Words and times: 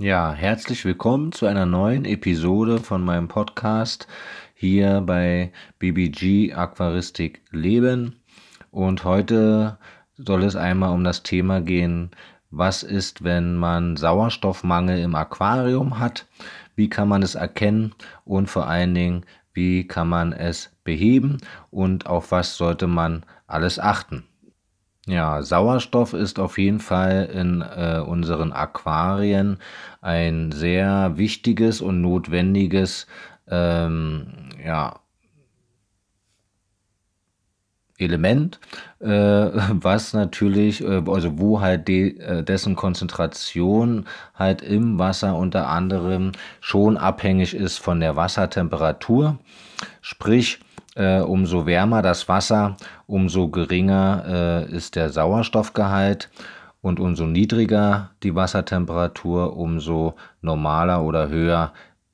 Ja, 0.00 0.32
herzlich 0.32 0.84
willkommen 0.84 1.32
zu 1.32 1.46
einer 1.46 1.66
neuen 1.66 2.04
Episode 2.04 2.78
von 2.78 3.04
meinem 3.04 3.26
Podcast 3.26 4.06
hier 4.54 5.00
bei 5.00 5.50
BBG 5.80 6.52
Aquaristik 6.54 7.42
Leben. 7.50 8.20
Und 8.70 9.02
heute 9.02 9.76
soll 10.16 10.44
es 10.44 10.54
einmal 10.54 10.94
um 10.94 11.02
das 11.02 11.24
Thema 11.24 11.60
gehen, 11.60 12.12
was 12.52 12.84
ist, 12.84 13.24
wenn 13.24 13.56
man 13.56 13.96
Sauerstoffmangel 13.96 15.00
im 15.00 15.16
Aquarium 15.16 15.98
hat, 15.98 16.28
wie 16.76 16.88
kann 16.88 17.08
man 17.08 17.24
es 17.24 17.34
erkennen 17.34 17.92
und 18.24 18.48
vor 18.48 18.68
allen 18.68 18.94
Dingen, 18.94 19.26
wie 19.52 19.88
kann 19.88 20.08
man 20.08 20.32
es 20.32 20.70
beheben 20.84 21.38
und 21.72 22.06
auf 22.06 22.30
was 22.30 22.56
sollte 22.56 22.86
man 22.86 23.26
alles 23.48 23.80
achten. 23.80 24.27
Ja, 25.08 25.42
Sauerstoff 25.42 26.12
ist 26.12 26.38
auf 26.38 26.58
jeden 26.58 26.80
Fall 26.80 27.30
in 27.32 27.62
äh, 27.62 28.02
unseren 28.06 28.52
Aquarien 28.52 29.56
ein 30.02 30.52
sehr 30.52 31.16
wichtiges 31.16 31.80
und 31.80 32.02
notwendiges 32.02 33.06
ähm, 33.48 34.26
ja, 34.62 35.00
Element, 37.96 38.60
äh, 39.00 39.08
was 39.08 40.12
natürlich, 40.12 40.82
äh, 40.84 41.02
also 41.06 41.38
wo 41.38 41.62
halt 41.62 41.88
de, 41.88 42.18
äh, 42.18 42.42
dessen 42.44 42.76
Konzentration 42.76 44.06
halt 44.34 44.60
im 44.60 44.98
Wasser 44.98 45.36
unter 45.36 45.68
anderem 45.68 46.32
schon 46.60 46.98
abhängig 46.98 47.54
ist 47.54 47.78
von 47.78 48.00
der 48.00 48.14
Wassertemperatur. 48.14 49.38
Sprich, 50.02 50.60
äh, 50.98 51.20
umso 51.20 51.64
wärmer 51.64 52.02
das 52.02 52.28
Wasser, 52.28 52.76
umso 53.06 53.48
geringer 53.48 54.24
äh, 54.68 54.72
ist 54.72 54.96
der 54.96 55.10
Sauerstoffgehalt 55.10 56.28
und 56.82 56.98
umso 56.98 57.24
niedriger 57.24 58.10
die 58.22 58.34
Wassertemperatur, 58.34 59.56
umso 59.56 60.14
normaler 60.42 61.02
oder 61.02 61.28
höher 61.28 61.72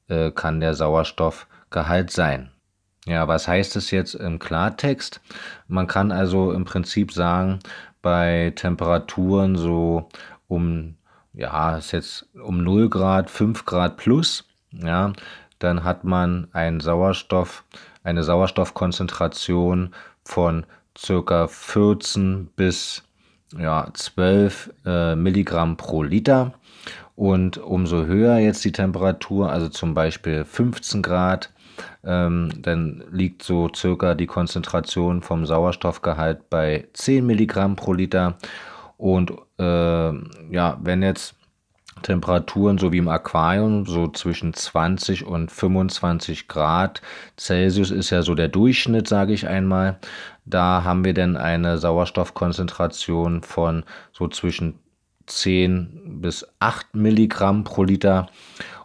äh, 0.08 0.30
kann 0.30 0.60
der 0.60 0.74
Sauerstoffgehalt 0.74 2.10
sein. 2.10 2.50
Ja, 3.06 3.26
was 3.26 3.48
heißt 3.48 3.76
es 3.76 3.90
jetzt 3.90 4.14
im 4.14 4.38
Klartext? 4.38 5.20
Man 5.66 5.86
kann 5.86 6.12
also 6.12 6.52
im 6.52 6.64
Prinzip 6.64 7.12
sagen, 7.12 7.60
bei 8.02 8.52
Temperaturen 8.54 9.56
so 9.56 10.08
um, 10.46 10.96
ja, 11.32 11.76
ist 11.76 11.92
jetzt 11.92 12.26
um 12.34 12.62
0 12.62 12.90
Grad, 12.90 13.30
5 13.30 13.64
Grad 13.64 13.96
plus, 13.96 14.44
ja, 14.72 15.12
dann 15.58 15.84
hat 15.84 16.04
man 16.04 16.48
einen 16.52 16.80
Sauerstoff, 16.80 17.64
eine 18.02 18.22
Sauerstoffkonzentration 18.22 19.94
von 20.24 20.66
circa 20.96 21.48
14 21.48 22.48
bis 22.56 23.02
ja, 23.58 23.88
12 23.92 24.72
äh, 24.84 25.14
Milligramm 25.14 25.76
pro 25.76 26.02
Liter. 26.02 26.54
Und 27.16 27.58
umso 27.58 28.06
höher 28.06 28.38
jetzt 28.38 28.64
die 28.64 28.72
Temperatur, 28.72 29.50
also 29.50 29.68
zum 29.68 29.94
Beispiel 29.94 30.44
15 30.44 31.02
Grad, 31.02 31.50
ähm, 32.04 32.50
dann 32.58 33.04
liegt 33.10 33.42
so 33.42 33.70
circa 33.74 34.14
die 34.14 34.26
Konzentration 34.26 35.22
vom 35.22 35.46
Sauerstoffgehalt 35.46 36.50
bei 36.50 36.88
10 36.92 37.24
Milligramm 37.24 37.76
pro 37.76 37.92
Liter. 37.92 38.36
Und 38.96 39.32
äh, 39.58 40.12
ja, 40.50 40.78
wenn 40.82 41.02
jetzt 41.02 41.36
Temperaturen 42.02 42.78
so 42.78 42.92
wie 42.92 42.98
im 42.98 43.08
Aquarium, 43.08 43.86
so 43.86 44.08
zwischen 44.08 44.54
20 44.54 45.26
und 45.26 45.50
25 45.50 46.48
Grad 46.48 47.00
Celsius 47.38 47.90
ist 47.90 48.10
ja 48.10 48.22
so 48.22 48.34
der 48.34 48.48
Durchschnitt, 48.48 49.08
sage 49.08 49.32
ich 49.32 49.46
einmal. 49.46 49.98
Da 50.44 50.84
haben 50.84 51.04
wir 51.04 51.14
dann 51.14 51.36
eine 51.36 51.78
Sauerstoffkonzentration 51.78 53.42
von 53.42 53.84
so 54.12 54.28
zwischen 54.28 54.78
10 55.26 56.20
bis 56.20 56.46
8 56.60 56.94
Milligramm 56.94 57.64
pro 57.64 57.84
Liter 57.84 58.28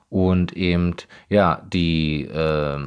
und 0.09 0.53
eben 0.53 0.95
ja 1.29 1.61
die 1.71 2.23
äh, 2.25 2.77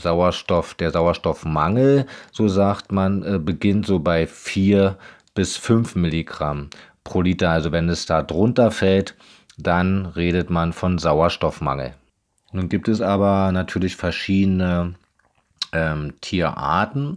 Sauerstoff 0.00 0.74
der 0.74 0.90
Sauerstoffmangel 0.90 2.06
so 2.32 2.48
sagt 2.48 2.90
man 2.90 3.22
äh, 3.22 3.38
beginnt 3.38 3.86
so 3.86 3.98
bei 3.98 4.26
4 4.26 4.96
bis 5.34 5.56
5 5.56 5.96
Milligramm 5.96 6.70
pro 7.02 7.20
Liter 7.20 7.50
also 7.50 7.70
wenn 7.72 7.88
es 7.88 8.06
da 8.06 8.22
drunter 8.22 8.70
fällt 8.70 9.14
dann 9.58 10.06
redet 10.06 10.50
man 10.50 10.72
von 10.72 10.98
Sauerstoffmangel. 10.98 11.94
Nun 12.52 12.68
gibt 12.68 12.88
es 12.88 13.00
aber 13.00 13.50
natürlich 13.52 13.96
verschiedene 13.96 14.94
ähm, 15.74 16.14
Tierarten 16.20 17.16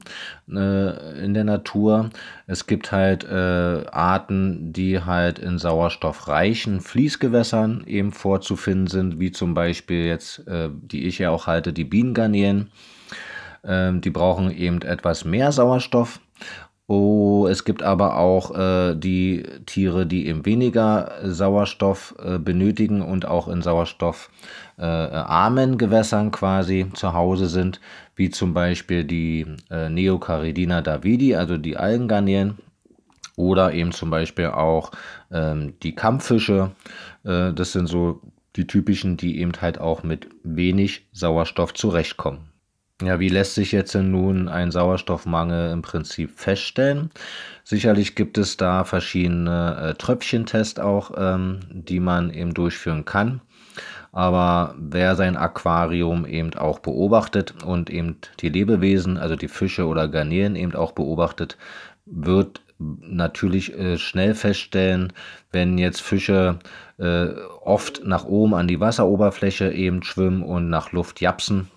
äh, 0.49 1.23
in 1.23 1.33
der 1.33 1.43
Natur. 1.43 2.09
Es 2.47 2.65
gibt 2.65 2.91
halt 2.91 3.23
äh, 3.23 3.85
Arten, 3.91 4.73
die 4.73 5.01
halt 5.01 5.39
in 5.39 5.59
sauerstoffreichen 5.59 6.81
Fließgewässern 6.81 7.83
eben 7.85 8.11
vorzufinden 8.11 8.87
sind, 8.87 9.19
wie 9.19 9.31
zum 9.31 9.53
Beispiel 9.53 10.05
jetzt, 10.05 10.47
äh, 10.47 10.69
die 10.71 11.05
ich 11.05 11.19
ja 11.19 11.29
auch 11.29 11.47
halte, 11.47 11.71
die 11.71 11.85
Bienengarnelen. 11.85 12.71
Ähm, 13.63 14.01
die 14.01 14.09
brauchen 14.09 14.51
eben 14.51 14.81
etwas 14.81 15.23
mehr 15.23 15.51
Sauerstoff 15.51 16.19
Oh, 16.89 17.47
es 17.49 17.65
gibt 17.65 17.83
aber 17.83 18.17
auch 18.17 18.55
äh, 18.57 18.95
die 18.95 19.43
Tiere, 19.65 20.05
die 20.05 20.27
eben 20.27 20.45
weniger 20.45 21.11
Sauerstoff 21.21 22.15
äh, 22.23 22.39
benötigen 22.39 23.01
und 23.01 23.25
auch 23.25 23.49
in 23.49 23.61
sauerstoffarmen 23.61 25.73
äh, 25.73 25.75
Gewässern 25.75 26.31
quasi 26.31 26.89
zu 26.93 27.11
Hause 27.11 27.49
sind, 27.49 27.81
wie 28.15 28.29
zum 28.29 28.53
Beispiel 28.53 29.03
die 29.03 29.45
äh, 29.69 29.89
Neocaridina 29.89 30.81
davidi, 30.81 31.35
also 31.35 31.57
die 31.57 31.75
Algengarnelen, 31.75 32.57
oder 33.35 33.73
eben 33.73 33.91
zum 33.91 34.09
Beispiel 34.09 34.47
auch 34.47 34.91
ähm, 35.29 35.73
die 35.83 35.93
Kampffische. 35.93 36.71
Äh, 37.25 37.51
das 37.53 37.73
sind 37.73 37.87
so 37.87 38.21
die 38.55 38.65
typischen, 38.65 39.17
die 39.17 39.39
eben 39.39 39.51
halt 39.59 39.77
auch 39.79 40.03
mit 40.03 40.29
wenig 40.43 41.05
Sauerstoff 41.11 41.73
zurechtkommen. 41.73 42.49
Ja, 43.03 43.19
wie 43.19 43.29
lässt 43.29 43.53
sich 43.53 43.73
jetzt 43.73 43.93
denn 43.93 44.09
nun 44.09 44.49
ein 44.49 44.71
Sauerstoffmangel 44.71 45.71
im 45.71 45.83
Prinzip 45.83 46.31
feststellen? 46.39 47.11
Sicherlich 47.63 48.15
gibt 48.15 48.39
es 48.39 48.57
da 48.57 48.85
verschiedene 48.85 49.77
äh, 49.79 49.93
Tröpfchentests 49.93 50.79
auch, 50.79 51.11
ähm, 51.15 51.59
die 51.69 51.99
man 51.99 52.31
eben 52.31 52.55
durchführen 52.55 53.05
kann. 53.05 53.41
Aber 54.11 54.73
wer 54.79 55.15
sein 55.15 55.37
Aquarium 55.37 56.25
eben 56.25 56.55
auch 56.55 56.79
beobachtet 56.79 57.63
und 57.63 57.91
eben 57.91 58.17
die 58.39 58.49
Lebewesen, 58.49 59.19
also 59.19 59.35
die 59.35 59.47
Fische 59.47 59.85
oder 59.85 60.07
Garnelen 60.07 60.55
eben 60.55 60.73
auch 60.73 60.93
beobachtet, 60.93 61.55
wird 62.07 62.61
natürlich 62.79 63.77
äh, 63.77 63.99
schnell 63.99 64.33
feststellen, 64.33 65.13
wenn 65.51 65.77
jetzt 65.77 66.01
Fische 66.01 66.57
äh, 66.97 67.27
oft 67.61 68.03
nach 68.05 68.25
oben 68.25 68.55
an 68.55 68.67
die 68.67 68.79
Wasseroberfläche 68.79 69.71
eben 69.71 70.01
schwimmen 70.01 70.41
und 70.41 70.69
nach 70.69 70.91
Luft 70.93 71.21
japsen, 71.21 71.69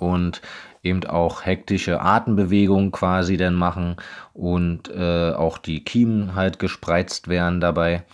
und 0.00 0.40
eben 0.82 1.04
auch 1.04 1.44
hektische 1.44 2.00
Atembewegungen 2.00 2.90
quasi 2.90 3.36
dann 3.36 3.54
machen 3.54 3.96
und 4.32 4.88
äh, 4.88 5.32
auch 5.32 5.58
die 5.58 5.84
Kiemen 5.84 6.34
halt 6.34 6.58
gespreizt 6.58 7.28
werden 7.28 7.60
dabei. 7.60 8.04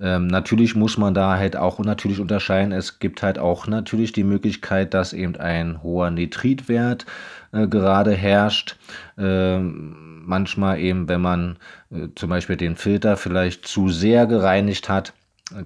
Ähm, 0.00 0.26
natürlich 0.26 0.74
muss 0.74 0.98
man 0.98 1.14
da 1.14 1.36
halt 1.36 1.56
auch 1.56 1.78
natürlich 1.78 2.20
unterscheiden. 2.20 2.72
Es 2.72 2.98
gibt 2.98 3.22
halt 3.22 3.38
auch 3.38 3.66
natürlich 3.66 4.12
die 4.12 4.24
Möglichkeit, 4.24 4.94
dass 4.94 5.12
eben 5.12 5.36
ein 5.36 5.82
hoher 5.82 6.10
Nitritwert 6.10 7.06
äh, 7.52 7.66
gerade 7.66 8.12
herrscht. 8.12 8.76
Ähm, 9.16 10.22
manchmal 10.24 10.80
eben, 10.80 11.08
wenn 11.08 11.20
man 11.20 11.56
äh, 11.90 12.08
zum 12.14 12.30
Beispiel 12.30 12.56
den 12.56 12.76
Filter 12.76 13.16
vielleicht 13.16 13.66
zu 13.66 13.88
sehr 13.88 14.26
gereinigt 14.26 14.88
hat, 14.88 15.12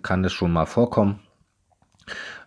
kann 0.03 0.23
das 0.23 0.33
schon 0.33 0.53
mal 0.53 0.67
vorkommen. 0.67 1.19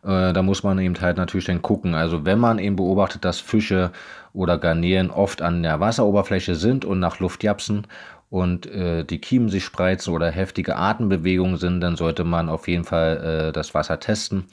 Äh, 0.06 0.34
da 0.34 0.42
muss 0.42 0.64
man 0.64 0.80
eben 0.80 1.00
halt 1.02 1.18
natürlich 1.18 1.46
dann 1.46 1.62
gucken. 1.62 1.96
Also 1.96 2.26
wenn 2.26 2.40
man 2.40 2.60
eben 2.60 2.76
beobachtet, 2.76 3.26
dass 3.26 3.40
Fische 3.40 3.92
oder 4.34 4.58
Garnelen 4.58 5.10
oft 5.10 5.42
an 5.42 5.64
der 5.64 5.80
Wasseroberfläche 5.80 6.56
sind 6.56 6.86
und 6.86 7.00
nach 7.00 7.20
Luft 7.20 7.44
japsen 7.44 7.88
und 8.30 8.68
äh, 8.68 9.04
die 9.04 9.20
Kiemen 9.20 9.50
sich 9.50 9.64
spreizen 9.64 10.14
oder 10.14 10.30
heftige 10.30 10.76
Atembewegungen 10.76 11.58
sind, 11.58 11.82
dann 11.82 11.96
sollte 11.96 12.24
man 12.24 12.50
auf 12.50 12.68
jeden 12.68 12.84
Fall 12.84 13.50
äh, 13.50 13.52
das 13.52 13.74
Wasser 13.74 14.00
testen. 14.00 14.46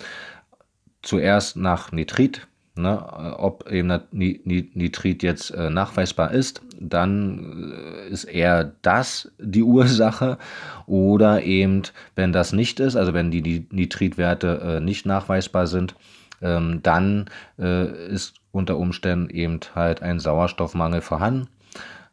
Zuerst 1.03 1.57
nach 1.57 1.93
Nitrit, 1.93 2.47
Ne, 2.75 3.37
ob 3.37 3.71
eben 3.71 4.01
Nitrit 4.13 5.23
jetzt 5.23 5.51
äh, 5.51 5.69
nachweisbar 5.69 6.31
ist, 6.31 6.63
dann 6.81 7.75
äh, 7.77 8.09
ist 8.09 8.25
eher 8.25 8.73
das 8.81 9.31
die 9.39 9.63
Ursache. 9.63 10.39
Oder 10.87 11.43
eben, 11.43 11.83
wenn 12.17 12.33
das 12.33 12.55
nicht 12.55 12.81
ist, 12.81 12.97
also 12.97 13.13
wenn 13.13 13.31
die 13.31 13.67
Nitritwerte 13.71 14.79
äh, 14.79 14.81
nicht 14.81 15.05
nachweisbar 15.05 15.67
sind, 15.67 15.95
ähm, 16.41 16.81
dann 16.83 17.27
äh, 17.59 18.09
ist 18.09 18.37
unter 18.53 18.79
Umständen 18.79 19.29
eben 19.29 19.61
halt 19.75 20.01
ein 20.01 20.19
Sauerstoffmangel 20.19 21.03
vorhanden. 21.03 21.49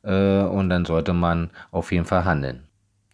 Äh, 0.03 0.41
und 0.41 0.69
dann 0.69 0.83
sollte 0.83 1.13
man 1.13 1.51
auf 1.71 1.93
jeden 1.93 2.05
Fall 2.05 2.25
handeln. 2.25 2.68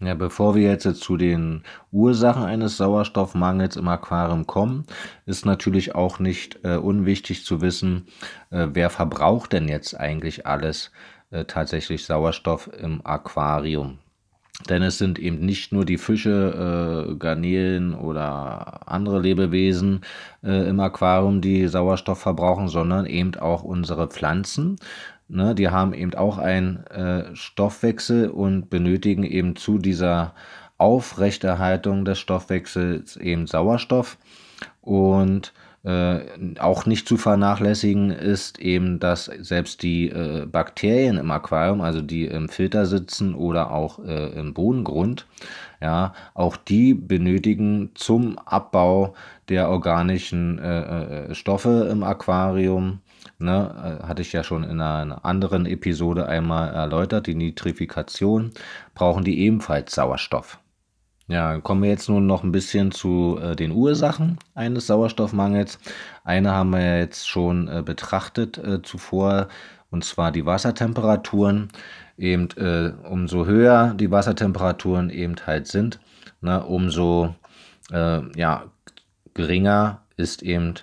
Ja, 0.06 0.13
bevor 0.13 0.54
wir 0.54 0.69
jetzt 0.69 0.84
zu 0.98 1.18
den 1.18 1.63
Ursachen 1.92 2.44
eines 2.44 2.78
Sauerstoffmangels 2.78 3.75
im 3.75 3.88
Aquarium 3.88 4.46
kommen, 4.46 4.86
ist 5.25 5.46
natürlich 5.46 5.96
auch 5.96 6.19
nicht 6.19 6.60
äh, 6.63 6.75
unwichtig 6.75 7.44
zu 7.44 7.62
wissen, 7.62 8.06
äh, 8.52 8.68
wer 8.72 8.92
verbraucht 8.92 9.54
denn 9.54 9.68
jetzt 9.68 10.00
eigentlich 10.00 10.46
alles 10.46 10.92
äh, 11.31 11.46
tatsächlich 11.46 12.06
Sauerstoff 12.06 12.69
im 12.80 13.04
Aquarium. 13.04 13.98
Denn 14.69 14.84
es 14.84 14.98
sind 14.98 15.19
eben 15.19 15.40
nicht 15.40 15.74
nur 15.74 15.86
die 15.86 15.98
Fische, 15.98 17.10
äh, 17.10 17.16
Garnelen 17.16 17.94
oder 17.94 18.88
andere 18.88 19.19
Lebewesen 19.19 20.02
äh, 20.44 20.69
im 20.69 20.80
Aquarium, 20.80 21.42
die 21.42 21.68
Sauerstoff 21.68 22.19
verbrauchen, 22.19 22.69
sondern 22.69 23.06
eben 23.06 23.36
auch 23.36 23.63
unsere 23.63 24.07
Pflanzen. 24.07 24.78
Ne, 25.27 25.56
die 25.56 25.69
haben 25.69 25.94
eben 25.94 26.13
auch 26.13 26.38
einen 26.38 26.86
äh, 26.88 27.36
Stoffwechsel 27.36 28.30
und 28.30 28.69
benötigen 28.69 29.24
eben 29.24 29.56
zu 29.56 29.80
dieser 29.80 30.36
Aufrechterhaltung 30.77 32.06
des 32.06 32.19
Stoffwechsels 32.19 33.18
eben 33.18 33.48
Sauerstoff. 33.48 34.18
Und 34.81 35.54
äh, 35.86 36.22
auch 36.60 36.88
nicht 36.88 37.07
zu 37.07 37.16
vernachlässigen 37.16 38.10
ist 38.10 38.60
eben, 38.60 39.00
dass 39.00 39.25
selbst 39.25 39.83
die 39.83 40.10
äh, 40.10 40.45
Bakterien 40.45 41.18
im 41.18 41.30
Aquarium, 41.30 41.81
also 41.81 42.01
die 42.01 42.25
im 42.25 42.50
Filter 42.50 42.88
sitzen 42.88 43.36
oder 43.36 43.71
auch 43.71 44.00
äh, 44.00 44.30
im 44.39 44.54
Bodengrund, 44.56 45.28
ja, 45.81 46.13
auch 46.33 46.57
die 46.57 46.95
benötigen 46.95 47.92
zum 47.94 48.39
Abbau 48.39 49.13
der 49.48 49.69
organischen 49.69 50.57
äh, 50.57 51.30
äh, 51.30 51.36
Stoffe 51.36 51.88
im 51.92 52.04
Aquarium. 52.04 53.01
Ne, 53.38 54.00
hatte 54.04 54.22
ich 54.22 54.31
ja 54.33 54.44
schon 54.44 54.63
in 54.63 54.80
einer 54.80 55.25
anderen 55.25 55.66
Episode 55.66 56.27
einmal 56.27 56.74
erläutert, 56.74 57.27
die 57.27 57.36
Nitrifikation, 57.36 58.51
brauchen 58.94 59.24
die 59.24 59.39
ebenfalls 59.39 59.94
Sauerstoff. 59.94 60.60
Ja, 61.27 61.60
kommen 61.60 61.81
wir 61.81 61.89
jetzt 61.89 62.07
nun 62.07 62.27
noch 62.27 62.44
ein 62.44 62.51
bisschen 62.51 62.92
zu 62.92 63.39
äh, 63.42 63.56
den 63.56 63.72
Ursachen 63.72 64.38
eines 64.54 64.86
Sauerstoffmangels. 64.88 65.80
Eine 66.24 66.51
haben 66.51 66.69
wir 66.69 67.00
jetzt 67.00 67.27
schon 67.27 67.68
äh, 67.68 67.81
betrachtet 67.81 68.60
äh, 68.60 68.83
zuvor, 68.83 69.48
und 69.89 70.06
zwar 70.06 70.31
die 70.31 70.45
Wassertemperaturen. 70.45 71.69
Eben 72.18 72.50
äh, 72.57 72.92
umso 73.10 73.45
höher 73.45 73.95
die 73.95 74.12
Wassertemperaturen 74.12 75.10
eben 75.10 75.36
halt 75.48 75.68
sind, 75.68 76.00
ne, 76.42 76.63
umso 76.63 77.33
äh, 77.92 78.21
ja, 78.38 78.66
geringer 79.33 80.04
ist 80.18 80.44
eben 80.44 80.75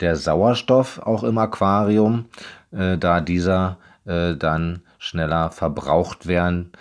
der 0.00 0.16
Sauerstoff 0.16 1.00
auch 1.00 1.24
im 1.24 1.38
Aquarium, 1.38 2.26
äh, 2.70 2.98
da 2.98 3.20
dieser 3.20 3.78
dann 4.06 4.80
schneller 4.98 5.50
verbraucht 5.50 6.26
werden 6.26 6.72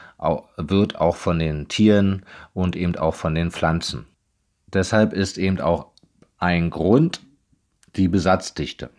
wird, 0.56 0.96
auch 0.96 1.18
von 1.18 1.40
den 1.40 1.68
Tieren 1.68 2.24
und 2.54 2.78
eben 2.78 2.96
auch 2.96 3.16
von 3.16 3.36
den 3.36 3.52
Pflanzen. 3.52 4.06
Deshalb 4.72 5.12
ist 5.12 5.38
eben 5.38 5.60
auch 5.60 5.88
ein 6.38 6.70
Grund 6.70 7.22
die 7.98 8.08
Besatzdichte. 8.08 8.90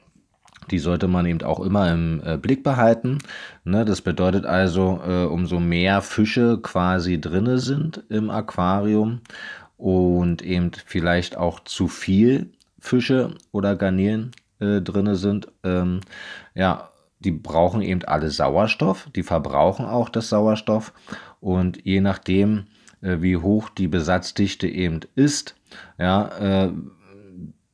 Die 0.71 0.79
sollte 0.79 1.09
man 1.09 1.27
eben 1.27 1.43
auch 1.43 1.61
immer 1.61 1.91
im 1.91 2.21
äh, 2.25 2.37
Blick 2.37 2.63
behalten. 2.63 3.19
Ne, 3.65 3.85
das 3.85 4.03
bedeutet 4.03 4.45
also, 4.45 5.01
äh, 5.07 5.25
umso 5.25 5.61
mehr 5.61 6.03
Fische 6.03 6.59
quasi 6.61 7.21
drinne 7.21 7.59
sind 7.59 8.03
im 8.09 8.29
Aquarium 8.29 9.21
und 9.77 10.43
eben 10.43 10.73
vielleicht 10.85 11.37
auch 11.37 11.61
zu 11.61 11.89
viel 11.89 12.51
Fische 12.79 13.35
oder 13.53 13.77
Garnelen 13.77 14.33
äh, 14.61 14.81
drinne 14.81 15.17
sind, 15.17 15.49
ähm, 15.65 16.01
ja, 16.55 16.91
die 17.21 17.33
brauchen 17.33 17.83
eben 17.83 18.05
alle 18.05 18.31
Sauerstoff, 18.31 19.09
die 19.15 19.23
verbrauchen 19.23 19.87
auch 19.87 20.09
das 20.09 20.29
Sauerstoff 20.29 20.93
und 21.41 21.85
je 21.85 22.01
nachdem, 22.01 22.67
äh, 23.01 23.21
wie 23.21 23.37
hoch 23.37 23.69
die 23.71 23.89
Besatzdichte 23.89 24.69
eben 24.69 25.01
ist, 25.15 25.57
ja, 25.99 26.67
äh, 26.67 26.73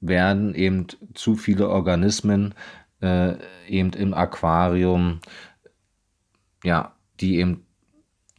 werden 0.01 0.55
eben 0.55 0.87
zu 1.15 1.35
viele 1.35 1.69
Organismen 1.69 2.55
äh, 3.01 3.35
eben 3.69 3.93
im 3.93 4.15
Aquarium, 4.15 5.21
ja, 6.63 6.95
die 7.21 7.37
eben 7.37 7.67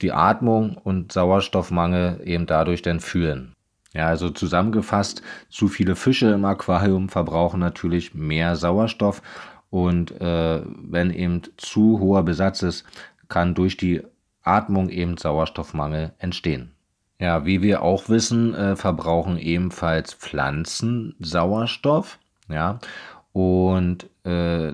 die 0.01 0.11
Atmung 0.11 0.77
und 0.77 1.11
Sauerstoffmangel 1.11 2.21
eben 2.25 2.45
dadurch 2.45 2.81
dann 2.81 2.99
führen. 2.99 3.54
Ja, 3.95 4.07
also 4.07 4.29
zusammengefasst, 4.29 5.21
zu 5.49 5.69
viele 5.69 5.95
Fische 5.95 6.27
im 6.31 6.43
Aquarium 6.43 7.07
verbrauchen 7.07 7.61
natürlich 7.61 8.13
mehr 8.13 8.57
Sauerstoff 8.57 9.21
und 9.69 10.11
äh, 10.19 10.61
wenn 10.65 11.11
eben 11.11 11.41
zu 11.55 11.99
hoher 11.99 12.23
Besatz 12.23 12.61
ist, 12.61 12.83
kann 13.29 13.55
durch 13.55 13.77
die 13.77 14.03
Atmung 14.43 14.89
eben 14.89 15.15
Sauerstoffmangel 15.15 16.11
entstehen. 16.19 16.71
Ja, 17.19 17.45
wie 17.45 17.61
wir 17.61 17.83
auch 17.83 18.09
wissen, 18.09 18.53
äh, 18.53 18.75
verbrauchen 18.75 19.37
ebenfalls 19.37 20.13
Pflanzen 20.13 21.15
Sauerstoff. 21.19 22.19
Ja, 22.49 22.79
und 23.31 24.09
äh, 24.25 24.73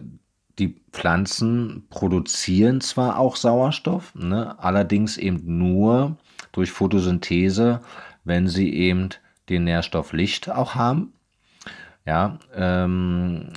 die 0.57 0.81
Pflanzen 0.91 1.85
produzieren 1.91 2.81
zwar 2.81 3.19
auch 3.19 3.35
Sauerstoff, 3.35 4.15
ne, 4.15 4.56
allerdings 4.57 5.17
eben 5.17 5.59
nur 5.59 6.17
durch 6.51 6.71
Photosynthese, 6.71 7.81
wenn 8.23 8.47
sie 8.47 8.73
eben 8.73 9.09
den 9.50 9.63
Nährstoff 9.63 10.13
Licht 10.13 10.50
auch 10.50 10.75
haben. 10.75 11.13
Ja, 12.06 12.39
ähm, 12.56 13.50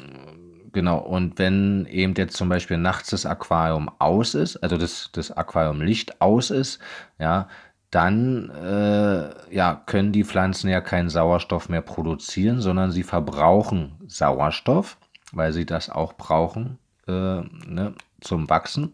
Genau, 0.75 0.99
und 0.99 1.39
wenn 1.39 1.87
eben 1.87 2.15
jetzt 2.17 2.37
zum 2.37 2.49
Beispiel 2.49 2.79
nachts 2.79 3.11
das 3.11 3.27
Aquarium 3.27 3.89
aus 4.01 4.35
ist, 4.35 4.57
also 4.57 4.77
das, 4.77 5.09
das 5.13 5.31
Aquariumlicht 5.31 6.21
aus 6.21 6.51
ist, 6.51 6.81
ja, 7.21 7.47
dann 7.93 8.51
äh, 8.51 9.55
ja, 9.55 9.83
können 9.87 10.11
die 10.11 10.25
Pflanzen 10.25 10.69
ja 10.69 10.81
keinen 10.81 11.11
Sauerstoff 11.11 11.69
mehr 11.69 11.81
produzieren, 11.81 12.61
sondern 12.61 12.91
sie 12.91 13.05
verbrauchen 13.05 13.93
Sauerstoff, 14.09 14.99
weil 15.33 15.53
sie 15.53 15.65
das 15.65 15.91
auch 15.91 16.15
brauchen 16.15 16.79
äh, 17.07 17.13
ne, 17.13 17.95
zum 18.21 18.51
Wachsen. 18.51 18.91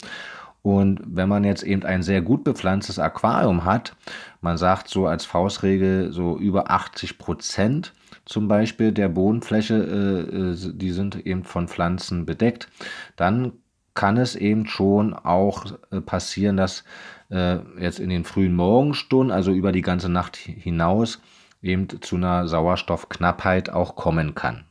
Und 0.62 1.00
wenn 1.04 1.28
man 1.28 1.44
jetzt 1.44 1.62
eben 1.62 1.84
ein 1.84 2.02
sehr 2.02 2.20
gut 2.20 2.44
bepflanztes 2.44 2.98
Aquarium 2.98 3.64
hat, 3.64 3.96
man 4.40 4.58
sagt 4.58 4.88
so 4.88 5.06
als 5.06 5.24
Faustregel 5.24 6.12
so 6.12 6.36
über 6.38 6.70
80 6.70 7.18
Prozent 7.18 7.94
zum 8.26 8.46
Beispiel 8.46 8.92
der 8.92 9.08
Bodenfläche, 9.08 9.74
äh, 9.74 10.36
äh, 10.36 10.72
die 10.74 10.90
sind 10.90 11.26
eben 11.26 11.44
von 11.44 11.68
Pflanzen 11.68 12.26
bedeckt, 12.26 12.68
dann 13.16 13.52
kann 13.94 14.16
es 14.16 14.36
eben 14.36 14.66
schon 14.66 15.14
auch 15.14 15.66
äh, 15.90 16.00
passieren, 16.00 16.56
dass 16.56 16.84
äh, 17.30 17.58
jetzt 17.78 17.98
in 17.98 18.08
den 18.08 18.24
frühen 18.24 18.54
Morgenstunden, 18.54 19.32
also 19.32 19.52
über 19.52 19.72
die 19.72 19.82
ganze 19.82 20.08
Nacht 20.08 20.36
hinaus, 20.36 21.20
eben 21.62 21.88
zu 22.00 22.16
einer 22.16 22.46
Sauerstoffknappheit 22.46 23.70
auch 23.70 23.96
kommen 23.96 24.34
kann. 24.34 24.64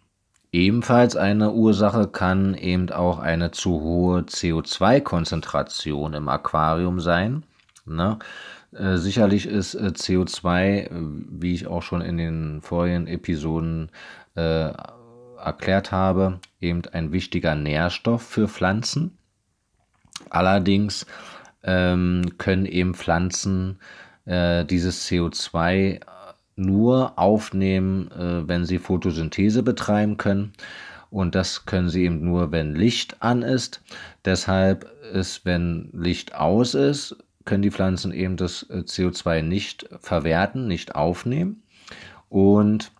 Ebenfalls 0.51 1.15
eine 1.15 1.51
Ursache 1.51 2.07
kann 2.07 2.55
eben 2.55 2.89
auch 2.89 3.19
eine 3.19 3.51
zu 3.51 3.81
hohe 3.81 4.21
CO2-Konzentration 4.21 6.13
im 6.13 6.27
Aquarium 6.27 6.99
sein. 6.99 7.43
Ne? 7.85 8.17
Äh, 8.73 8.97
sicherlich 8.97 9.45
ist 9.45 9.75
äh, 9.75 9.87
CO2, 9.87 10.61
äh, 10.61 10.89
wie 10.91 11.53
ich 11.53 11.67
auch 11.67 11.83
schon 11.83 12.01
in 12.01 12.17
den 12.17 12.61
vorigen 12.61 13.05
Episoden 13.05 13.89
äh, 14.35 14.71
erklärt 15.37 15.91
habe, 15.91 16.39
eben 16.59 16.81
ein 16.93 17.11
wichtiger 17.11 17.53
Nährstoff 17.55 18.23
für 18.23 18.47
Pflanzen. 18.47 19.17
Allerdings 20.31 21.05
ähm, 21.63 22.23
können 22.37 22.65
eben 22.65 22.95
Pflanzen 22.95 23.79
äh, 24.25 24.65
dieses 24.65 25.07
CO2 25.07 26.01
nur 26.59 27.17
aufnehmen, 27.17 28.11
äh, 28.11 28.47
wenn 28.47 28.65
sie 28.65 28.77
Photosynthese 28.77 29.63
betreiben 29.63 30.17
können. 30.17 30.53
Und 31.09 31.33
das 31.33 31.65
können 31.65 31.89
sie 31.89 32.03
eben 32.03 32.23
nur, 32.23 32.51
wenn 32.51 32.75
Licht 32.75 33.21
an 33.21 33.41
ist. 33.41 33.81
Deshalb 34.25 34.91
ist, 35.13 35.45
wenn 35.45 35.89
Licht 35.93 36.35
aus 36.35 36.75
ist, 36.75 37.15
können 37.45 37.63
die 37.63 37.71
Pflanzen 37.71 38.13
eben 38.13 38.37
das 38.37 38.63
äh, 38.69 38.79
CO2 38.79 39.41
nicht 39.41 39.89
verwerten, 39.99 40.67
nicht 40.67 40.93
aufnehmen 40.95 41.63
und 42.29 42.91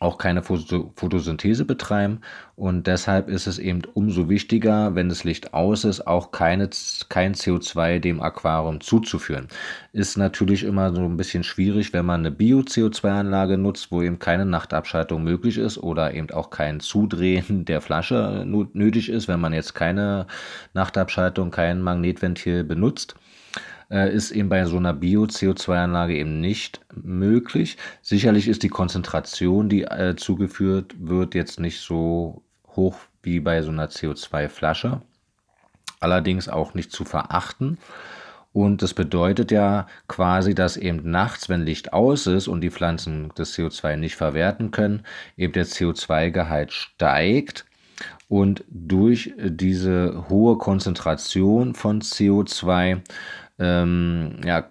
auch 0.00 0.18
keine 0.18 0.42
Photosynthese 0.42 1.64
betreiben. 1.64 2.20
Und 2.56 2.86
deshalb 2.86 3.28
ist 3.28 3.46
es 3.46 3.58
eben 3.58 3.82
umso 3.94 4.28
wichtiger, 4.28 4.94
wenn 4.94 5.08
das 5.08 5.24
Licht 5.24 5.54
aus 5.54 5.84
ist, 5.84 6.06
auch 6.06 6.30
keine, 6.30 6.68
kein 7.08 7.34
CO2 7.34 7.98
dem 8.00 8.20
Aquarium 8.20 8.80
zuzuführen. 8.80 9.48
Ist 9.92 10.16
natürlich 10.16 10.64
immer 10.64 10.94
so 10.94 11.02
ein 11.02 11.16
bisschen 11.16 11.42
schwierig, 11.42 11.92
wenn 11.92 12.06
man 12.06 12.20
eine 12.20 12.30
Bio-CO2-Anlage 12.30 13.56
nutzt, 13.58 13.90
wo 13.90 14.02
eben 14.02 14.18
keine 14.18 14.44
Nachtabschaltung 14.44 15.24
möglich 15.24 15.58
ist 15.58 15.78
oder 15.78 16.14
eben 16.14 16.30
auch 16.30 16.50
kein 16.50 16.80
Zudrehen 16.80 17.64
der 17.66 17.80
Flasche 17.80 18.44
nötig 18.46 19.08
ist, 19.08 19.28
wenn 19.28 19.40
man 19.40 19.52
jetzt 19.52 19.74
keine 19.74 20.26
Nachtabschaltung, 20.74 21.50
kein 21.50 21.80
Magnetventil 21.80 22.64
benutzt 22.64 23.14
äh, 23.90 24.12
ist 24.12 24.30
eben 24.30 24.48
bei 24.48 24.64
so 24.64 24.76
einer 24.76 24.92
Bio-CO2-Anlage 24.92 26.16
eben 26.16 26.40
nicht 26.40 26.80
möglich. 26.94 27.76
Sicherlich 28.02 28.48
ist 28.48 28.62
die 28.62 28.68
Konzentration, 28.68 29.68
die 29.68 29.84
äh, 29.84 30.16
zugeführt 30.16 30.94
wird, 30.98 31.34
jetzt 31.34 31.60
nicht 31.60 31.80
so 31.80 32.42
hoch 32.76 32.96
wie 33.22 33.40
bei 33.40 33.62
so 33.62 33.70
einer 33.70 33.88
CO2-Flasche. 33.88 35.02
Allerdings 36.00 36.48
auch 36.48 36.74
nicht 36.74 36.92
zu 36.92 37.04
verachten. 37.04 37.78
Und 38.54 38.82
das 38.82 38.94
bedeutet 38.94 39.50
ja 39.50 39.88
quasi, 40.06 40.54
dass 40.54 40.76
eben 40.76 41.10
nachts, 41.10 41.48
wenn 41.48 41.62
Licht 41.62 41.92
aus 41.92 42.28
ist 42.28 42.46
und 42.46 42.60
die 42.60 42.70
Pflanzen 42.70 43.32
das 43.34 43.54
CO2 43.54 43.96
nicht 43.96 44.14
verwerten 44.14 44.70
können, 44.70 45.02
eben 45.36 45.52
der 45.52 45.66
CO2-Gehalt 45.66 46.72
steigt. 46.72 47.66
Und 48.28 48.64
durch 48.68 49.34
diese 49.38 50.26
hohe 50.28 50.56
Konzentration 50.56 51.74
von 51.74 52.00
CO2 52.00 53.00
ähm, 53.58 54.40
ja, 54.44 54.68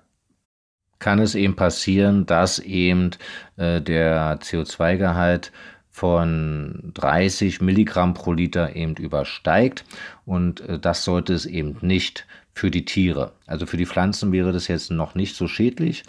kann 1.00 1.20
es 1.20 1.36
eben 1.36 1.56
passieren, 1.56 2.26
dass 2.26 2.60
eben 2.60 3.12
äh, 3.58 3.82
der 3.82 4.40
CO2-Gehalt 4.40 5.52
von 5.90 6.92
30 6.94 7.62
Milligramm 7.62 8.14
pro 8.14 8.34
Liter 8.34 8.76
eben 8.76 8.96
übersteigt 8.96 9.86
und 10.26 10.62
äh, 10.62 10.80
das 10.80 11.04
sollte 11.04 11.34
es 11.34 11.46
eben 11.46 11.78
nicht 11.82 12.26
für 12.54 12.72
die 12.72 12.86
Tiere. 12.86 13.34
Also 13.48 13.66
für 13.66 13.78
die 13.78 13.86
Pflanzen 13.86 14.32
wäre 14.32 14.52
das 14.52 14.68
jetzt 14.68 14.92
noch 14.92 15.14
nicht 15.14 15.36
so 15.36 15.48
schädlich. 15.48 16.04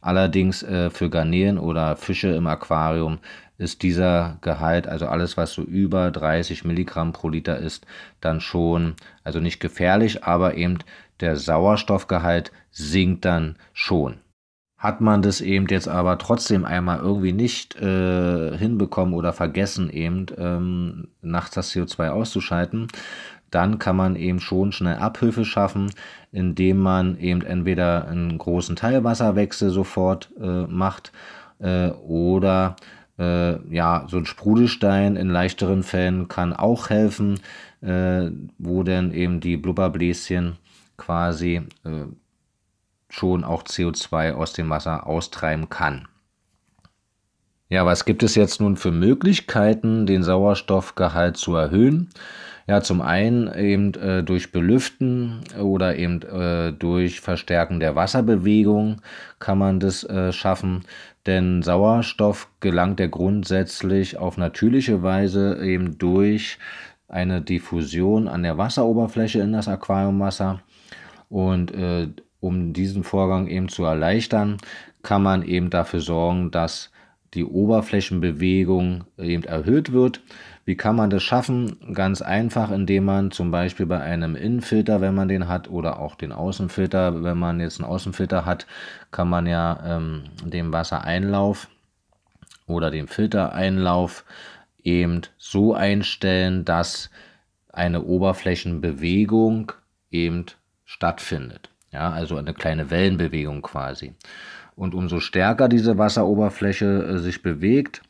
Allerdings 0.00 0.62
äh, 0.62 0.90
für 0.90 1.10
Garnelen 1.10 1.58
oder 1.58 1.96
Fische 1.96 2.28
im 2.28 2.46
Aquarium 2.46 3.18
ist 3.58 3.82
dieser 3.82 4.38
Gehalt, 4.42 4.86
also 4.86 5.06
alles, 5.06 5.36
was 5.36 5.52
so 5.52 5.62
über 5.62 6.10
30 6.10 6.64
Milligramm 6.64 7.12
pro 7.12 7.30
Liter 7.30 7.58
ist, 7.58 7.86
dann 8.20 8.40
schon, 8.40 8.94
also 9.24 9.40
nicht 9.40 9.60
gefährlich, 9.60 10.24
aber 10.24 10.54
eben 10.54 10.78
der 11.20 11.36
Sauerstoffgehalt 11.36 12.52
sinkt 12.70 13.24
dann 13.24 13.56
schon. 13.72 14.18
Hat 14.78 15.00
man 15.00 15.22
das 15.22 15.40
eben 15.40 15.66
jetzt 15.68 15.88
aber 15.88 16.18
trotzdem 16.18 16.64
einmal 16.64 16.98
irgendwie 16.98 17.32
nicht 17.32 17.76
äh, 17.76 18.56
hinbekommen 18.58 19.14
oder 19.14 19.32
vergessen, 19.32 19.88
eben 19.88 20.26
ähm, 20.36 21.08
nachts 21.22 21.54
das 21.54 21.72
CO2 21.72 22.10
auszuschalten, 22.10 22.88
dann 23.50 23.78
kann 23.78 23.96
man 23.96 24.16
eben 24.16 24.38
schon 24.38 24.72
schnell 24.72 24.96
Abhilfe 24.96 25.44
schaffen, 25.44 25.90
indem 26.30 26.78
man 26.78 27.18
eben 27.18 27.42
entweder 27.42 28.06
einen 28.06 28.36
großen 28.36 28.76
Teilwasserwechsel 28.76 29.70
sofort 29.70 30.30
äh, 30.38 30.66
macht 30.66 31.12
äh, 31.58 31.88
oder 31.90 32.76
äh, 33.18 33.74
ja, 33.74 34.04
so 34.08 34.18
ein 34.18 34.26
Sprudelstein 34.26 35.16
in 35.16 35.28
leichteren 35.30 35.82
Fällen 35.84 36.28
kann 36.28 36.52
auch 36.52 36.90
helfen, 36.90 37.40
äh, 37.80 38.30
wo 38.58 38.82
dann 38.82 39.12
eben 39.12 39.40
die 39.40 39.56
Blubberbläschen 39.56 40.58
quasi 40.96 41.62
äh, 41.84 42.06
schon 43.08 43.44
auch 43.44 43.62
CO2 43.62 44.32
aus 44.32 44.52
dem 44.52 44.70
Wasser 44.70 45.06
austreiben 45.06 45.68
kann. 45.68 46.08
Ja, 47.68 47.84
was 47.84 48.04
gibt 48.04 48.22
es 48.22 48.36
jetzt 48.36 48.60
nun 48.60 48.76
für 48.76 48.92
Möglichkeiten, 48.92 50.06
den 50.06 50.22
Sauerstoffgehalt 50.22 51.36
zu 51.36 51.56
erhöhen? 51.56 52.10
Ja, 52.68 52.80
zum 52.80 53.00
einen 53.00 53.52
eben 53.52 53.94
äh, 53.94 54.22
durch 54.22 54.50
Belüften 54.50 55.40
oder 55.60 55.96
eben 55.96 56.22
äh, 56.22 56.72
durch 56.72 57.20
Verstärken 57.20 57.78
der 57.78 57.94
Wasserbewegung 57.94 59.02
kann 59.38 59.58
man 59.58 59.78
das 59.78 60.02
äh, 60.04 60.32
schaffen, 60.32 60.84
denn 61.26 61.62
Sauerstoff 61.62 62.48
gelangt 62.60 62.98
ja 62.98 63.06
grundsätzlich 63.06 64.18
auf 64.18 64.36
natürliche 64.36 65.02
Weise 65.02 65.60
eben 65.62 65.98
durch 65.98 66.58
eine 67.08 67.40
Diffusion 67.40 68.26
an 68.26 68.42
der 68.42 68.58
Wasseroberfläche 68.58 69.40
in 69.40 69.52
das 69.52 69.68
Aquariumwasser 69.68 70.60
und 71.28 71.72
äh, 71.72 72.08
um 72.40 72.72
diesen 72.72 73.04
Vorgang 73.04 73.48
eben 73.48 73.68
zu 73.68 73.84
erleichtern, 73.84 74.58
kann 75.02 75.22
man 75.22 75.42
eben 75.42 75.70
dafür 75.70 76.00
sorgen, 76.00 76.50
dass 76.50 76.90
die 77.34 77.44
Oberflächenbewegung 77.44 79.04
eben 79.18 79.44
erhöht 79.44 79.92
wird. 79.92 80.20
Wie 80.64 80.76
kann 80.76 80.96
man 80.96 81.10
das 81.10 81.22
schaffen? 81.22 81.76
Ganz 81.92 82.22
einfach, 82.22 82.70
indem 82.70 83.04
man 83.04 83.30
zum 83.30 83.50
Beispiel 83.50 83.86
bei 83.86 84.00
einem 84.00 84.34
Innenfilter, 84.34 85.00
wenn 85.00 85.14
man 85.14 85.28
den 85.28 85.48
hat, 85.48 85.70
oder 85.70 86.00
auch 86.00 86.14
den 86.14 86.32
Außenfilter, 86.32 87.22
wenn 87.22 87.38
man 87.38 87.60
jetzt 87.60 87.80
einen 87.80 87.90
Außenfilter 87.90 88.44
hat, 88.44 88.66
kann 89.10 89.28
man 89.28 89.46
ja 89.46 89.78
ähm, 89.84 90.24
den 90.44 90.72
Wassereinlauf 90.72 91.68
oder 92.66 92.90
den 92.90 93.06
Filtereinlauf 93.06 94.24
eben 94.82 95.22
so 95.36 95.74
einstellen, 95.74 96.64
dass 96.64 97.10
eine 97.72 98.02
Oberflächenbewegung 98.02 99.72
eben 100.10 100.46
stattfindet. 100.86 101.70
Ja, 101.92 102.10
also 102.10 102.36
eine 102.36 102.54
kleine 102.54 102.90
Wellenbewegung 102.90 103.60
quasi. 103.62 104.14
Und 104.74 104.94
umso 104.94 105.20
stärker 105.20 105.68
diese 105.68 105.98
Wasseroberfläche 105.98 106.86
äh, 106.86 107.18
sich 107.18 107.42
bewegt, 107.42 108.02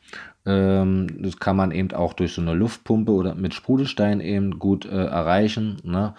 ähm, 0.45 1.07
das 1.21 1.37
kann 1.37 1.55
man 1.55 1.71
eben 1.71 1.91
auch 1.91 2.13
durch 2.13 2.33
so 2.33 2.41
eine 2.41 2.53
Luftpumpe 2.53 3.11
oder 3.11 3.35
mit 3.35 3.53
Sprudelstein 3.53 4.21
eben 4.21 4.59
gut 4.59 4.85
äh, 4.85 5.05
erreichen. 5.05 5.77
Ne? 5.83 6.13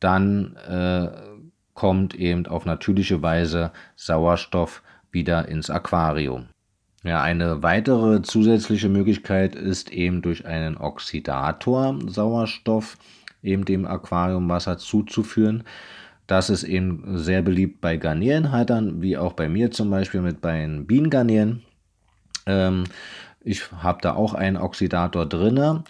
Dann 0.00 0.56
äh, 0.56 1.08
kommt 1.74 2.14
eben 2.14 2.46
auf 2.46 2.66
natürliche 2.66 3.22
Weise 3.22 3.72
Sauerstoff 3.96 4.82
wieder 5.10 5.48
ins 5.48 5.70
Aquarium. 5.70 6.48
Ja, 7.04 7.20
eine 7.20 7.62
weitere 7.62 8.22
zusätzliche 8.22 8.88
Möglichkeit 8.88 9.56
ist 9.56 9.90
eben 9.90 10.22
durch 10.22 10.46
einen 10.46 10.76
Oxidator 10.76 11.98
Sauerstoff 12.06 12.96
eben 13.42 13.64
dem 13.64 13.86
Aquariumwasser 13.86 14.78
zuzuführen. 14.78 15.64
Das 16.26 16.50
ist 16.50 16.64
eben 16.64 17.18
sehr 17.18 17.42
beliebt 17.42 17.80
bei 17.80 17.96
Garnelenhaltern, 17.96 19.02
wie 19.02 19.16
auch 19.16 19.32
bei 19.32 19.48
mir 19.48 19.70
zum 19.70 19.90
Beispiel 19.90 20.20
mit 20.20 20.40
bei 20.40 20.66
Bienengarnelen. 20.66 21.62
Ähm, 22.46 22.84
ich 23.40 23.72
habe 23.72 23.98
da 24.02 24.14
auch 24.14 24.34
einen 24.34 24.56
Oxidator 24.56 25.26
drinne 25.26 25.84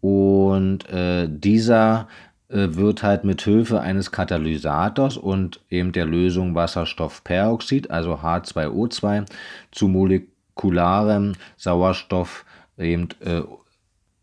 und 0.00 0.88
äh, 0.90 1.28
dieser 1.28 2.08
äh, 2.48 2.74
wird 2.74 3.02
halt 3.02 3.24
mit 3.24 3.42
Hilfe 3.42 3.80
eines 3.80 4.12
Katalysators 4.12 5.16
und 5.16 5.60
eben 5.68 5.92
der 5.92 6.06
Lösung 6.06 6.54
Wasserstoffperoxid, 6.54 7.90
also 7.90 8.14
H2O2, 8.14 9.26
zu 9.72 9.88
molekularem 9.88 11.32
Sauerstoff 11.56 12.44
eben, 12.78 13.08
äh, 13.20 13.42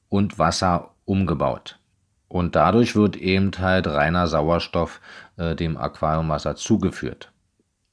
und 0.09 0.39
Wasser 0.39 0.91
umgebaut. 1.05 1.79
Und 2.33 2.55
dadurch 2.55 2.95
wird 2.95 3.15
eben 3.15 3.51
halt 3.59 3.85
reiner 3.85 4.25
Sauerstoff 4.25 5.01
äh, 5.37 5.55
dem 5.55 5.77
Aquariumwasser 5.77 6.55
zugeführt. 6.55 7.31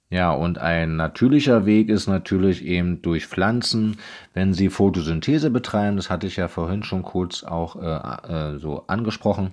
Ja, 0.09 0.31
und 0.31 0.57
ein 0.57 0.97
natürlicher 0.97 1.67
Weg 1.67 1.91
ist 1.91 2.07
natürlich 2.07 2.65
eben 2.65 3.03
durch 3.03 3.27
Pflanzen, 3.27 3.99
wenn 4.33 4.55
sie 4.55 4.71
Photosynthese 4.71 5.51
betreiben. 5.51 5.97
Das 5.97 6.09
hatte 6.09 6.27
ich 6.27 6.37
ja 6.37 6.49
vorhin 6.49 6.85
schon 6.85 7.03
kurz 7.03 7.45
auch 7.45 7.77
äh, 7.77 8.55
äh, 8.55 8.59
so 8.59 8.85
angesprochen. 8.87 9.53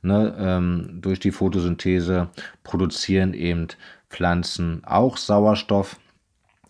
Ne, 0.00 0.32
ähm, 0.38 0.98
durch 1.00 1.18
die 1.18 1.32
Photosynthese 1.32 2.28
produzieren 2.62 3.34
eben 3.34 3.66
Pflanzen 4.08 4.82
auch 4.84 5.16
Sauerstoff. 5.16 5.98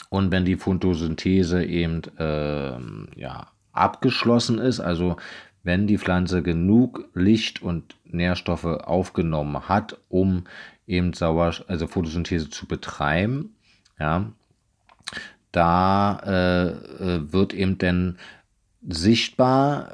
Und 0.08 0.32
wenn 0.32 0.46
die 0.46 0.56
Photosynthese 0.56 1.62
eben 1.62 2.00
äh, 2.18 3.20
ja, 3.20 3.48
abgeschlossen 3.72 4.58
ist, 4.58 4.80
also 4.80 5.16
wenn 5.62 5.86
die 5.86 5.98
Pflanze 5.98 6.42
genug 6.42 7.08
Licht 7.14 7.62
und 7.62 7.96
Nährstoffe 8.04 8.64
aufgenommen 8.64 9.68
hat, 9.68 9.98
um 10.08 10.44
eben 10.86 11.12
Sauerstoff, 11.12 11.68
also 11.68 11.86
Photosynthese 11.86 12.50
zu 12.50 12.66
betreiben, 12.66 13.54
ja, 13.98 14.32
da 15.52 16.20
äh, 16.24 16.68
äh, 16.68 17.32
wird 17.32 17.52
eben 17.54 17.78
dann 17.78 18.18
sichtbar, 18.88 19.92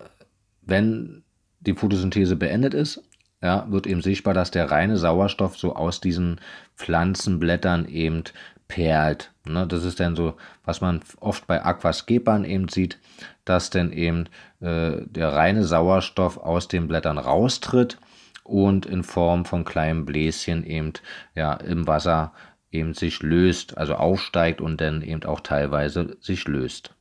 wenn 0.63 1.23
die 1.61 1.75
Photosynthese 1.75 2.37
beendet 2.37 2.75
ist, 2.75 3.03
ja, 3.43 3.67
wird 3.71 3.87
eben 3.87 4.03
sichtbar, 4.03 4.35
dass 4.35 4.51
der 4.51 4.71
reine 4.71 4.97
Sauerstoff 4.97 5.57
so 5.57 5.75
aus 5.75 6.01
diesen 6.01 6.41
Pflanzenblättern 6.77 7.87
eben 7.87 8.25
perlt. 8.69 9.33
Ne? 9.45 9.67
Das 9.67 9.85
ist 9.85 10.01
dann 10.01 10.17
so, 10.17 10.35
was 10.65 10.81
man 10.81 11.01
oft 11.21 11.47
bei 11.47 11.65
Aquascapern 11.65 12.45
eben 12.45 12.69
sieht, 12.69 12.99
dass 13.45 13.71
dann 13.71 13.93
eben 13.93 14.25
äh, 14.61 15.03
der 15.05 15.33
reine 15.33 15.65
Sauerstoff 15.65 16.39
aus 16.39 16.69
den 16.69 16.89
Blättern 16.89 17.19
raustritt 17.19 17.99
und 18.45 18.87
in 18.87 19.03
Form 19.03 19.45
von 19.45 19.65
kleinen 19.65 20.05
Bläschen 20.05 20.65
eben 20.65 20.93
ja 21.35 21.55
im 21.55 21.87
Wasser 21.87 22.33
eben 22.71 22.95
sich 22.95 23.23
löst, 23.23 23.77
also 23.79 23.95
aufsteigt 23.95 24.61
und 24.61 24.81
dann 24.81 25.03
eben 25.03 25.25
auch 25.25 25.41
teilweise 25.41 26.17
sich 26.21 26.47
löst. 26.47 26.93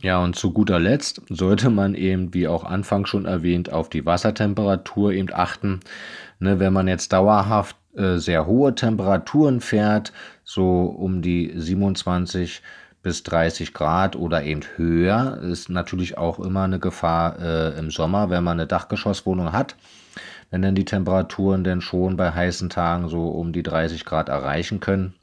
Ja, 0.00 0.22
und 0.22 0.36
zu 0.36 0.52
guter 0.52 0.78
Letzt 0.78 1.22
sollte 1.30 1.70
man 1.70 1.94
eben, 1.94 2.34
wie 2.34 2.46
auch 2.46 2.64
Anfang 2.64 3.06
schon 3.06 3.24
erwähnt, 3.24 3.72
auf 3.72 3.88
die 3.88 4.04
Wassertemperatur 4.04 5.12
eben 5.12 5.32
achten. 5.32 5.80
Ne, 6.40 6.58
wenn 6.58 6.74
man 6.74 6.88
jetzt 6.88 7.12
dauerhaft 7.12 7.76
äh, 7.96 8.18
sehr 8.18 8.46
hohe 8.46 8.74
Temperaturen 8.74 9.60
fährt, 9.60 10.12
so 10.44 10.84
um 10.84 11.22
die 11.22 11.52
27 11.54 12.62
bis 13.02 13.22
30 13.22 13.74
Grad 13.74 14.16
oder 14.16 14.42
eben 14.44 14.62
höher, 14.76 15.38
ist 15.42 15.68
natürlich 15.68 16.16
auch 16.16 16.38
immer 16.38 16.62
eine 16.62 16.78
Gefahr 16.78 17.38
äh, 17.38 17.78
im 17.78 17.90
Sommer, 17.90 18.30
wenn 18.30 18.44
man 18.44 18.58
eine 18.58 18.66
Dachgeschosswohnung 18.66 19.52
hat. 19.52 19.76
Wenn 20.50 20.62
dann 20.62 20.74
die 20.74 20.84
Temperaturen 20.84 21.64
denn 21.64 21.80
schon 21.80 22.16
bei 22.16 22.30
heißen 22.30 22.70
Tagen 22.70 23.08
so 23.08 23.28
um 23.28 23.52
die 23.52 23.62
30 23.62 24.04
Grad 24.04 24.28
erreichen 24.28 24.80
können. 24.80 25.14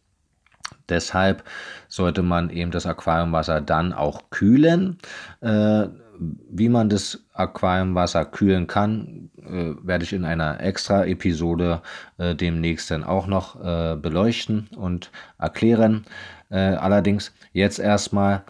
Deshalb 0.90 1.44
sollte 1.88 2.22
man 2.22 2.50
eben 2.50 2.72
das 2.72 2.86
Aquariumwasser 2.86 3.62
dann 3.62 3.94
auch 3.94 4.30
kühlen. 4.30 4.98
Äh, 5.40 5.88
wie 6.22 6.70
man 6.70 6.90
das 6.90 7.25
Aquariumwasser 7.34 8.25
kühlen 8.25 8.68
kann, 8.68 9.32
äh, 9.38 9.74
werde 9.84 10.04
ich 10.04 10.13
in 10.13 10.24
einer 10.24 10.60
extra 10.62 11.06
Episode 11.06 11.82
äh, 12.20 12.36
demnächst 12.36 12.92
dann 12.92 13.04
auch 13.04 13.25
noch 13.28 13.60
äh, 13.63 13.96
beleuchten 13.96 14.70
und 14.75 15.12
erklären. 15.40 16.06
Äh, 16.50 16.75
allerdings 16.75 17.34
jetzt 17.54 17.80
erstmal 17.80 18.44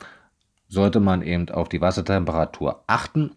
sollte 0.68 1.00
man 1.00 1.22
eben 1.22 1.50
auf 1.50 1.70
die 1.70 1.82
Wassertemperatur 1.82 2.84
achten. 2.88 3.32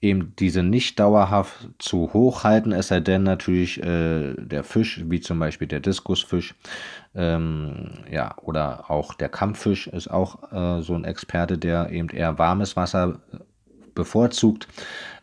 eben 0.00 0.34
diese 0.38 0.62
nicht 0.62 0.98
dauerhaft 0.98 1.68
zu 1.78 2.12
hoch 2.14 2.44
halten, 2.44 2.72
es 2.72 2.88
sei 2.88 3.00
denn 3.00 3.22
natürlich 3.22 3.82
äh, 3.82 4.34
der 4.38 4.64
Fisch, 4.64 5.02
wie 5.06 5.20
zum 5.20 5.38
Beispiel 5.38 5.68
der 5.68 5.80
Diskusfisch, 5.80 6.54
ähm, 7.14 7.90
ja, 8.10 8.34
oder 8.38 8.90
auch 8.90 9.14
der 9.14 9.28
Kampffisch 9.28 9.88
ist 9.88 10.08
auch 10.10 10.52
äh, 10.52 10.82
so 10.82 10.94
ein 10.94 11.04
Experte, 11.04 11.58
der 11.58 11.90
eben 11.90 12.08
eher 12.08 12.38
warmes 12.38 12.76
Wasser 12.76 13.20
bevorzugt. 14.00 14.66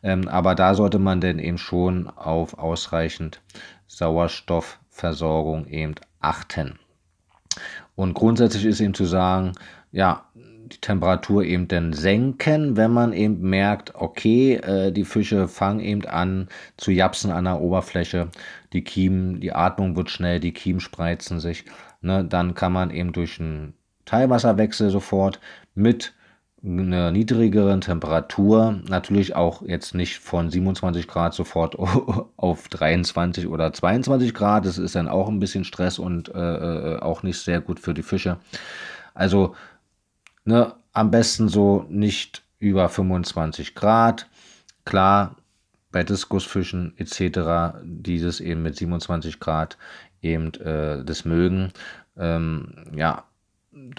Ähm, 0.04 0.28
aber 0.28 0.56
da 0.56 0.76
sollte 0.76 1.00
man 1.00 1.22
denn 1.22 1.40
eben 1.40 1.58
schon 1.58 2.08
auf 2.08 2.58
ausreichend 2.58 3.42
Sauerstoffversorgung 3.88 5.68
eben 5.68 5.96
achten. 6.20 6.80
Und 7.96 8.14
grundsätzlich 8.14 8.66
ist 8.66 8.80
eben 8.80 8.94
zu 8.94 9.06
sagen, 9.06 9.54
ja, 9.92 10.26
die 10.36 10.80
Temperatur 10.82 11.44
eben 11.44 11.68
dann 11.68 11.94
senken, 11.94 12.78
wenn 12.78 12.92
man 12.92 13.14
eben 13.14 13.40
merkt, 13.40 13.96
okay, 13.96 14.56
äh, 14.56 14.92
die 14.92 15.06
Fische 15.06 15.48
fangen 15.48 15.80
eben 15.80 16.06
an 16.06 16.50
zu 16.76 16.92
japsen 16.92 17.32
an 17.32 17.46
der 17.46 17.62
Oberfläche, 17.62 18.30
die 18.74 18.84
Kiemen, 18.84 19.40
die 19.40 19.54
Atmung 19.54 19.96
wird 19.96 20.10
schnell, 20.10 20.40
die 20.40 20.52
Kiemen 20.52 20.82
spreizen 20.82 21.40
sich, 21.40 21.66
ne, 22.02 22.26
dann 22.26 22.54
kann 22.54 22.74
man 22.74 22.92
eben 22.92 23.14
durch 23.14 23.40
einen 23.40 23.74
Teilwasserwechsel 24.06 24.90
sofort 24.90 25.40
mit 25.74 26.14
einer 26.64 27.12
niedrigeren 27.12 27.82
Temperatur, 27.82 28.80
natürlich 28.88 29.36
auch 29.36 29.62
jetzt 29.62 29.94
nicht 29.94 30.18
von 30.20 30.50
27 30.50 31.08
Grad 31.08 31.34
sofort 31.34 31.76
auf 32.38 32.68
23 32.70 33.48
oder 33.48 33.72
22 33.72 34.34
Grad, 34.34 34.66
das 34.66 34.78
ist 34.78 34.96
dann 34.96 35.08
auch 35.08 35.30
ein 35.30 35.40
bisschen 35.40 35.64
Stress 35.64 36.00
und 36.00 36.30
äh, 36.30 36.96
äh, 36.96 37.00
auch 37.00 37.24
nicht 37.24 37.40
sehr 37.40 37.62
gut 37.62 37.80
für 37.80 37.94
die 37.94 38.04
Fische. 38.04 38.38
Also 39.14 39.56
ne, 40.46 40.74
am 40.94 41.12
besten 41.12 41.48
so 41.48 41.86
nicht 41.90 42.44
über 42.60 42.90
25 42.90 43.76
Grad. 43.76 44.28
Klar, 44.84 45.36
bei 45.92 46.04
Diskusfischen 46.04 46.94
etc., 46.98 47.78
dieses 47.84 48.40
eben 48.40 48.64
mit 48.64 48.76
27 48.76 49.40
Grad 49.40 49.78
eben 50.22 50.54
äh, 50.56 51.04
das 51.04 51.24
mögen. 51.26 51.72
Ähm, 52.18 52.74
ja, 52.96 53.27